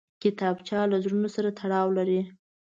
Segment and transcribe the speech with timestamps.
[0.21, 2.21] کتابچه له زړونو سره تړاو لري